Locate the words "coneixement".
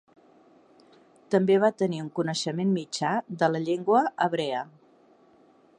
2.21-2.73